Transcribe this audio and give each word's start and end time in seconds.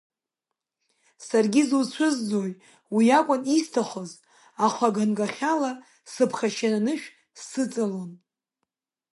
Саргьы 1.27 1.61
изуцәызӡои, 1.63 2.51
уи 2.95 3.05
акәын 3.19 3.41
исҭахыз, 3.57 4.11
аха 4.65 4.87
ганкахьалагьы 4.95 5.81
сыԥхашьаны 6.13 6.77
анышә 6.79 7.07
сыҵалон. 7.47 8.11